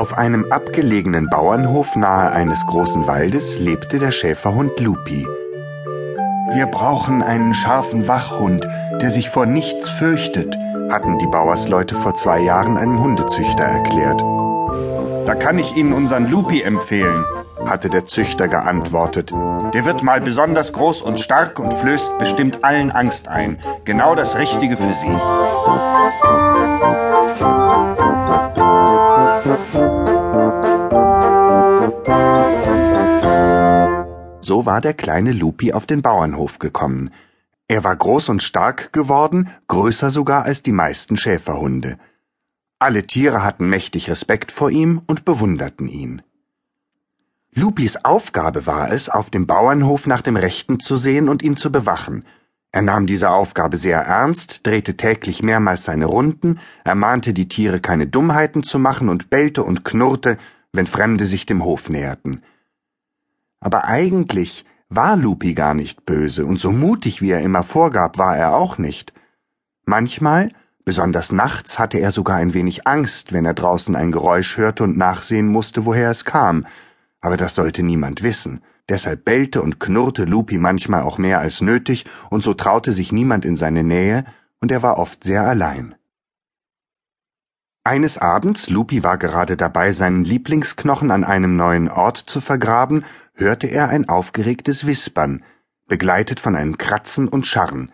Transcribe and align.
Auf 0.00 0.16
einem 0.16 0.50
abgelegenen 0.50 1.28
Bauernhof 1.28 1.94
nahe 1.94 2.32
eines 2.32 2.64
großen 2.64 3.06
Waldes 3.06 3.58
lebte 3.58 3.98
der 3.98 4.12
Schäferhund 4.12 4.80
Lupi. 4.80 5.28
Wir 6.54 6.64
brauchen 6.64 7.22
einen 7.22 7.52
scharfen 7.52 8.08
Wachhund, 8.08 8.66
der 9.02 9.10
sich 9.10 9.28
vor 9.28 9.44
nichts 9.44 9.90
fürchtet, 9.90 10.56
hatten 10.90 11.18
die 11.18 11.26
Bauersleute 11.26 11.96
vor 11.96 12.14
zwei 12.14 12.40
Jahren 12.40 12.78
einem 12.78 12.98
Hundezüchter 12.98 13.64
erklärt. 13.64 14.22
Da 15.26 15.34
kann 15.34 15.58
ich 15.58 15.76
Ihnen 15.76 15.92
unseren 15.92 16.30
Lupi 16.30 16.62
empfehlen, 16.62 17.22
hatte 17.66 17.90
der 17.90 18.06
Züchter 18.06 18.48
geantwortet. 18.48 19.32
Der 19.74 19.84
wird 19.84 20.02
mal 20.02 20.22
besonders 20.22 20.72
groß 20.72 21.02
und 21.02 21.20
stark 21.20 21.58
und 21.58 21.74
flößt 21.74 22.16
bestimmt 22.18 22.64
allen 22.64 22.90
Angst 22.90 23.28
ein. 23.28 23.58
Genau 23.84 24.14
das 24.14 24.38
Richtige 24.38 24.78
für 24.78 24.94
Sie. 24.94 25.14
So 34.50 34.66
war 34.66 34.80
der 34.80 34.94
kleine 34.94 35.30
Lupi 35.30 35.72
auf 35.72 35.86
den 35.86 36.02
Bauernhof 36.02 36.58
gekommen. 36.58 37.10
Er 37.68 37.84
war 37.84 37.94
groß 37.94 38.30
und 38.30 38.42
stark 38.42 38.92
geworden, 38.92 39.48
größer 39.68 40.10
sogar 40.10 40.42
als 40.42 40.64
die 40.64 40.72
meisten 40.72 41.16
Schäferhunde. 41.16 41.98
Alle 42.80 43.06
Tiere 43.06 43.44
hatten 43.44 43.68
mächtig 43.68 44.10
Respekt 44.10 44.50
vor 44.50 44.68
ihm 44.68 45.02
und 45.06 45.24
bewunderten 45.24 45.86
ihn. 45.86 46.22
Lupis 47.54 48.04
Aufgabe 48.04 48.66
war 48.66 48.90
es, 48.90 49.08
auf 49.08 49.30
dem 49.30 49.46
Bauernhof 49.46 50.08
nach 50.08 50.20
dem 50.20 50.34
Rechten 50.34 50.80
zu 50.80 50.96
sehen 50.96 51.28
und 51.28 51.44
ihn 51.44 51.56
zu 51.56 51.70
bewachen. 51.70 52.24
Er 52.72 52.82
nahm 52.82 53.06
diese 53.06 53.30
Aufgabe 53.30 53.76
sehr 53.76 54.00
ernst, 54.00 54.66
drehte 54.66 54.96
täglich 54.96 55.44
mehrmals 55.44 55.84
seine 55.84 56.06
Runden, 56.06 56.58
ermahnte 56.82 57.34
die 57.34 57.46
Tiere 57.46 57.78
keine 57.78 58.08
Dummheiten 58.08 58.64
zu 58.64 58.80
machen 58.80 59.10
und 59.10 59.30
bellte 59.30 59.62
und 59.62 59.84
knurrte, 59.84 60.38
wenn 60.72 60.88
Fremde 60.88 61.24
sich 61.24 61.46
dem 61.46 61.62
Hof 61.62 61.88
näherten. 61.88 62.42
Aber 63.60 63.84
eigentlich 63.84 64.64
war 64.88 65.16
Lupi 65.16 65.54
gar 65.54 65.74
nicht 65.74 66.04
böse, 66.04 66.44
und 66.46 66.58
so 66.58 66.72
mutig 66.72 67.22
wie 67.22 67.30
er 67.30 67.40
immer 67.40 67.62
vorgab, 67.62 68.18
war 68.18 68.36
er 68.36 68.54
auch 68.54 68.78
nicht. 68.78 69.12
Manchmal, 69.84 70.50
besonders 70.84 71.30
nachts, 71.30 71.78
hatte 71.78 71.98
er 71.98 72.10
sogar 72.10 72.36
ein 72.36 72.54
wenig 72.54 72.86
Angst, 72.86 73.32
wenn 73.32 73.44
er 73.44 73.54
draußen 73.54 73.94
ein 73.94 74.10
Geräusch 74.10 74.56
hörte 74.56 74.82
und 74.82 74.96
nachsehen 74.96 75.46
musste, 75.46 75.84
woher 75.84 76.10
es 76.10 76.24
kam. 76.24 76.66
Aber 77.20 77.36
das 77.36 77.54
sollte 77.54 77.82
niemand 77.82 78.22
wissen. 78.22 78.62
Deshalb 78.88 79.24
bellte 79.24 79.62
und 79.62 79.78
knurrte 79.78 80.24
Lupi 80.24 80.58
manchmal 80.58 81.02
auch 81.02 81.18
mehr 81.18 81.38
als 81.38 81.60
nötig, 81.60 82.06
und 82.30 82.42
so 82.42 82.54
traute 82.54 82.92
sich 82.92 83.12
niemand 83.12 83.44
in 83.44 83.56
seine 83.56 83.84
Nähe, 83.84 84.24
und 84.60 84.72
er 84.72 84.82
war 84.82 84.98
oft 84.98 85.22
sehr 85.22 85.42
allein. 85.42 85.94
Eines 87.82 88.18
Abends, 88.18 88.68
Lupi 88.68 89.02
war 89.02 89.16
gerade 89.16 89.56
dabei, 89.56 89.92
seinen 89.92 90.24
Lieblingsknochen 90.24 91.10
an 91.10 91.24
einem 91.24 91.56
neuen 91.56 91.88
Ort 91.88 92.18
zu 92.18 92.42
vergraben, 92.42 93.06
hörte 93.32 93.68
er 93.68 93.88
ein 93.88 94.06
aufgeregtes 94.06 94.86
Wispern, 94.86 95.42
begleitet 95.86 96.40
von 96.40 96.56
einem 96.56 96.76
Kratzen 96.76 97.26
und 97.26 97.46
Scharren. 97.46 97.90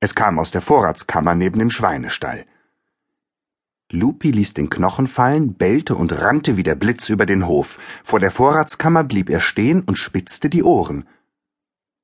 Es 0.00 0.14
kam 0.14 0.38
aus 0.38 0.50
der 0.50 0.60
Vorratskammer 0.60 1.34
neben 1.34 1.58
dem 1.58 1.70
Schweinestall. 1.70 2.44
Lupi 3.90 4.32
ließ 4.32 4.52
den 4.52 4.68
Knochen 4.68 5.06
fallen, 5.06 5.54
bellte 5.54 5.94
und 5.94 6.20
rannte 6.20 6.58
wie 6.58 6.62
der 6.62 6.74
Blitz 6.74 7.08
über 7.08 7.24
den 7.24 7.46
Hof. 7.46 7.78
Vor 8.04 8.20
der 8.20 8.30
Vorratskammer 8.30 9.02
blieb 9.02 9.30
er 9.30 9.40
stehen 9.40 9.80
und 9.80 9.96
spitzte 9.96 10.50
die 10.50 10.62
Ohren. 10.62 11.08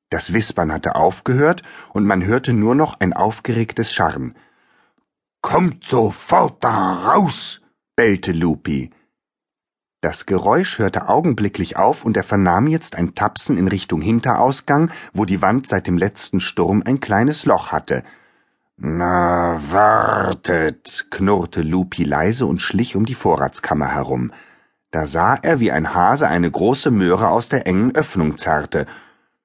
Das 0.09 0.33
Wispern 0.33 0.73
hatte 0.73 0.95
aufgehört, 0.95 1.63
und 1.93 2.07
man 2.07 2.25
hörte 2.25 2.55
nur 2.55 2.75
noch 2.75 3.01
ein 3.01 3.13
aufgeregtes 3.13 3.93
Scharren. 3.93 4.35
Kommt 5.43 5.85
sofort 5.85 6.63
da 6.63 7.13
raus! 7.13 7.61
bellte 7.97 8.33
Lupi. 8.33 8.91
Das 10.01 10.25
Geräusch 10.27 10.79
hörte 10.79 11.09
augenblicklich 11.09 11.77
auf, 11.77 12.05
und 12.05 12.17
er 12.17 12.23
vernahm 12.23 12.69
jetzt 12.69 12.97
ein 12.97 13.15
Tapsen 13.15 13.57
in 13.57 13.69
Richtung 13.69 14.01
Hinterausgang, 14.01 14.91
wo 15.13 15.25
die 15.25 15.43
Wand 15.43 15.67
seit 15.69 15.87
dem 15.87 15.99
letzten 15.99 16.41
Sturm 16.41 16.83
ein 16.87 17.01
kleines 17.01 17.45
Loch 17.45 17.71
hatte. 17.71 18.03
Na, 18.77 19.61
wartet, 19.71 21.07
knurrte 21.11 21.63
Lupi 21.63 22.05
leise 22.05 22.47
und 22.47 22.63
schlich 22.63 22.97
um 22.97 23.05
die 23.05 23.15
Vorratskammer 23.15 23.89
herum. 23.89 24.33
Da 24.91 25.07
sah 25.07 25.35
er, 25.35 25.61
wie 25.61 25.73
ein 25.73 25.95
Hase 25.95 26.29
eine 26.29 26.51
große 26.51 26.91
Möhre 26.91 27.29
aus 27.29 27.49
der 27.49 27.67
engen 27.67 27.95
Öffnung 27.95 28.37
zerrte. 28.37 28.87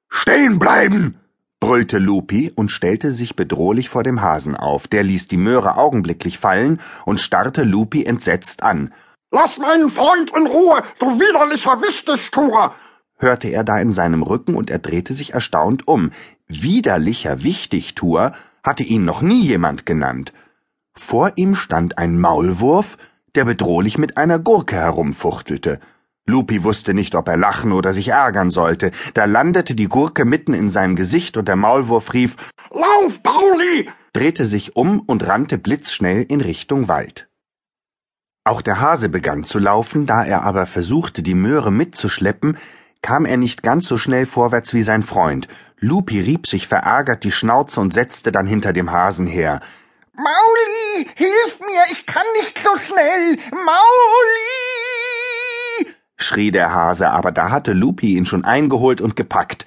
Stehen 0.09 0.59
bleiben! 0.59 1.19
Brüllte 1.59 1.97
Lupi 1.97 2.51
und 2.55 2.71
stellte 2.71 3.11
sich 3.11 3.35
bedrohlich 3.35 3.89
vor 3.89 4.03
dem 4.03 4.21
Hasen 4.21 4.55
auf. 4.55 4.87
Der 4.87 5.03
ließ 5.03 5.27
die 5.27 5.37
Möhre 5.37 5.77
augenblicklich 5.77 6.37
fallen 6.37 6.79
und 7.05 7.19
starrte 7.19 7.63
Lupi 7.63 8.03
entsetzt 8.03 8.63
an. 8.63 8.93
Lass 9.31 9.57
meinen 9.57 9.89
Freund 9.89 10.31
in 10.35 10.47
Ruhe, 10.47 10.81
du 10.99 11.19
widerlicher 11.19 11.81
Wichtigtuer! 11.81 12.73
hörte 13.19 13.49
er 13.49 13.63
da 13.63 13.79
in 13.79 13.91
seinem 13.91 14.21
Rücken 14.23 14.55
und 14.55 14.69
er 14.69 14.79
drehte 14.79 15.13
sich 15.13 15.33
erstaunt 15.33 15.87
um. 15.87 16.11
Widerlicher 16.47 17.43
Wichtigtuer 17.43 18.33
hatte 18.63 18.83
ihn 18.83 19.05
noch 19.05 19.21
nie 19.21 19.43
jemand 19.43 19.85
genannt. 19.85 20.33
Vor 20.93 21.33
ihm 21.35 21.55
stand 21.55 21.97
ein 21.97 22.19
Maulwurf, 22.19 22.97
der 23.35 23.45
bedrohlich 23.45 23.97
mit 23.97 24.17
einer 24.17 24.39
Gurke 24.39 24.75
herumfuchtelte. 24.75 25.79
Lupi 26.29 26.63
wusste 26.63 26.93
nicht, 26.93 27.15
ob 27.15 27.29
er 27.29 27.37
lachen 27.37 27.71
oder 27.71 27.93
sich 27.93 28.09
ärgern 28.09 28.49
sollte. 28.49 28.91
Da 29.13 29.25
landete 29.25 29.75
die 29.75 29.87
Gurke 29.87 30.25
mitten 30.25 30.53
in 30.53 30.69
seinem 30.69 30.97
Gesicht 30.97 31.37
und 31.37 31.47
der 31.47 31.55
Maulwurf 31.55 32.13
rief 32.13 32.35
Lauf, 32.69 33.23
Pauli! 33.23 33.89
drehte 34.11 34.45
sich 34.45 34.75
um 34.75 34.99
und 34.99 35.25
rannte 35.25 35.57
blitzschnell 35.57 36.23
in 36.23 36.41
Richtung 36.41 36.87
Wald. 36.87 37.29
Auch 38.43 38.61
der 38.61 38.81
Hase 38.81 39.09
begann 39.09 39.43
zu 39.43 39.59
laufen, 39.59 40.05
da 40.05 40.23
er 40.23 40.43
aber 40.43 40.65
versuchte, 40.65 41.21
die 41.21 41.35
Möhre 41.35 41.71
mitzuschleppen, 41.71 42.57
kam 43.01 43.25
er 43.25 43.37
nicht 43.37 43.63
ganz 43.63 43.87
so 43.87 43.97
schnell 43.97 44.25
vorwärts 44.25 44.73
wie 44.73 44.81
sein 44.81 45.03
Freund. 45.03 45.47
Lupi 45.79 46.19
rieb 46.19 46.47
sich 46.47 46.67
verärgert 46.67 47.23
die 47.23 47.31
Schnauze 47.31 47.79
und 47.79 47.93
setzte 47.93 48.31
dann 48.31 48.47
hinter 48.47 48.73
dem 48.73 48.91
Hasen 48.91 49.27
her. 49.27 49.61
Mauli, 50.13 51.07
hilf 51.15 51.59
mir, 51.59 51.83
ich 51.91 52.05
kann 52.05 52.25
nicht 52.41 52.57
so 52.57 52.75
schnell. 52.77 53.37
Mauli! 53.51 54.66
Schrie 56.17 56.51
der 56.51 56.73
Hase, 56.73 57.09
aber 57.11 57.31
da 57.31 57.51
hatte 57.51 57.73
Lupi 57.73 58.17
ihn 58.17 58.25
schon 58.25 58.43
eingeholt 58.43 59.01
und 59.01 59.15
gepackt. 59.15 59.65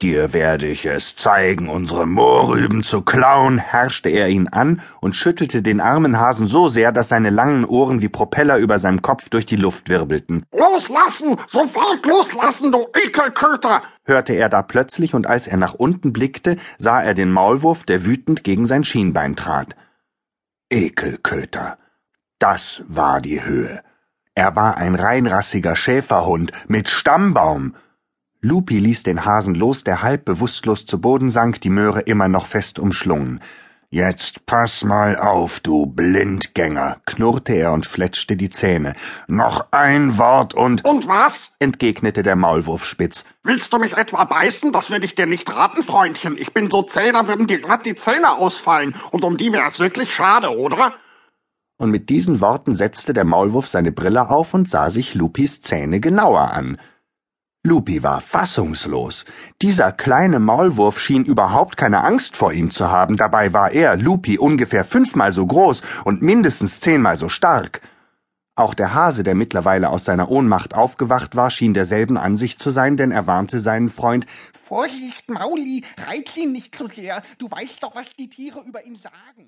Dir 0.00 0.32
werde 0.32 0.68
ich 0.68 0.86
es 0.86 1.16
zeigen, 1.16 1.68
unsere 1.68 2.06
Mohrrüben 2.06 2.84
zu 2.84 3.02
klauen, 3.02 3.58
herrschte 3.58 4.08
er 4.10 4.28
ihn 4.28 4.46
an 4.46 4.80
und 5.00 5.16
schüttelte 5.16 5.60
den 5.60 5.80
armen 5.80 6.20
Hasen 6.20 6.46
so 6.46 6.68
sehr, 6.68 6.92
dass 6.92 7.08
seine 7.08 7.30
langen 7.30 7.64
Ohren 7.64 8.00
wie 8.00 8.08
Propeller 8.08 8.58
über 8.58 8.78
seinem 8.78 9.02
Kopf 9.02 9.28
durch 9.28 9.44
die 9.44 9.56
Luft 9.56 9.88
wirbelten. 9.88 10.44
Loslassen! 10.52 11.36
Sofort 11.48 12.06
loslassen, 12.06 12.70
du 12.70 12.86
Ekelköter! 12.94 13.82
hörte 14.04 14.34
er 14.34 14.48
da 14.48 14.62
plötzlich, 14.62 15.14
und 15.14 15.26
als 15.26 15.48
er 15.48 15.56
nach 15.56 15.74
unten 15.74 16.12
blickte, 16.12 16.58
sah 16.78 17.02
er 17.02 17.14
den 17.14 17.32
Maulwurf, 17.32 17.82
der 17.82 18.04
wütend 18.04 18.44
gegen 18.44 18.66
sein 18.66 18.84
Schienbein 18.84 19.34
trat. 19.34 19.74
Ekelköter. 20.70 21.76
Das 22.38 22.84
war 22.86 23.20
die 23.20 23.44
Höhe. 23.44 23.82
Er 24.38 24.54
war 24.54 24.76
ein 24.76 24.94
reinrassiger 24.94 25.74
Schäferhund 25.74 26.52
mit 26.68 26.88
Stammbaum. 26.88 27.74
Lupi 28.40 28.78
ließ 28.78 29.02
den 29.02 29.24
Hasen 29.24 29.56
los, 29.56 29.82
der 29.82 30.00
halb 30.00 30.26
bewusstlos 30.26 30.86
zu 30.86 31.00
Boden 31.00 31.28
sank, 31.28 31.60
die 31.60 31.70
Möhre 31.70 32.02
immer 32.02 32.28
noch 32.28 32.46
fest 32.46 32.78
umschlungen. 32.78 33.40
Jetzt 33.90 34.46
pass 34.46 34.84
mal 34.84 35.16
auf, 35.16 35.58
du 35.58 35.86
Blindgänger, 35.86 36.98
knurrte 37.04 37.54
er 37.54 37.72
und 37.72 37.84
fletschte 37.84 38.36
die 38.36 38.48
Zähne. 38.48 38.94
Noch 39.26 39.72
ein 39.72 40.18
Wort 40.18 40.54
und. 40.54 40.84
Und 40.84 41.08
was? 41.08 41.50
entgegnete 41.58 42.22
der 42.22 42.36
Maulwurf 42.36 42.84
spitz. 42.84 43.24
Willst 43.42 43.72
du 43.72 43.80
mich 43.80 43.96
etwa 43.96 44.22
beißen? 44.22 44.70
Das 44.70 44.88
würde 44.88 45.06
ich 45.06 45.16
dir 45.16 45.26
nicht 45.26 45.52
raten, 45.52 45.82
Freundchen. 45.82 46.36
Ich 46.38 46.54
bin 46.54 46.70
so 46.70 46.84
zäh, 46.84 47.10
da 47.10 47.26
würden 47.26 47.48
dir 47.48 47.60
glatt 47.60 47.86
die 47.86 47.96
Zähne 47.96 48.36
ausfallen. 48.36 48.94
Und 49.10 49.24
um 49.24 49.36
die 49.36 49.52
wäre 49.52 49.66
es 49.66 49.80
wirklich 49.80 50.14
schade, 50.14 50.56
oder? 50.56 50.94
Und 51.78 51.90
mit 51.90 52.10
diesen 52.10 52.40
Worten 52.40 52.74
setzte 52.74 53.12
der 53.14 53.24
Maulwurf 53.24 53.68
seine 53.68 53.92
Brille 53.92 54.28
auf 54.28 54.52
und 54.52 54.68
sah 54.68 54.90
sich 54.90 55.14
Lupis 55.14 55.62
Zähne 55.62 56.00
genauer 56.00 56.52
an. 56.52 56.78
Lupi 57.64 58.02
war 58.02 58.20
fassungslos. 58.20 59.24
Dieser 59.62 59.92
kleine 59.92 60.38
Maulwurf 60.38 60.98
schien 60.98 61.24
überhaupt 61.24 61.76
keine 61.76 62.02
Angst 62.04 62.36
vor 62.36 62.52
ihm 62.52 62.70
zu 62.70 62.90
haben, 62.90 63.16
dabei 63.16 63.52
war 63.52 63.72
er, 63.72 63.96
Lupi, 63.96 64.38
ungefähr 64.38 64.84
fünfmal 64.84 65.32
so 65.32 65.46
groß 65.46 65.82
und 66.04 66.22
mindestens 66.22 66.80
zehnmal 66.80 67.16
so 67.16 67.28
stark. 67.28 67.80
Auch 68.56 68.74
der 68.74 68.92
Hase, 68.92 69.22
der 69.22 69.36
mittlerweile 69.36 69.88
aus 69.90 70.04
seiner 70.04 70.30
Ohnmacht 70.30 70.74
aufgewacht 70.74 71.36
war, 71.36 71.50
schien 71.50 71.74
derselben 71.74 72.16
Ansicht 72.16 72.58
zu 72.58 72.70
sein, 72.70 72.96
denn 72.96 73.12
er 73.12 73.28
warnte 73.28 73.60
seinen 73.60 73.88
Freund 73.88 74.26
Vorsicht, 74.68 75.28
Mauli, 75.28 75.84
reiz 75.96 76.36
ihn 76.36 76.52
nicht 76.52 76.74
zu 76.74 76.88
sehr, 76.88 77.22
du 77.38 77.48
weißt 77.48 77.82
doch, 77.82 77.94
was 77.94 78.06
die 78.18 78.28
Tiere 78.28 78.64
über 78.66 78.84
ihn 78.84 78.98
sagen. 79.00 79.46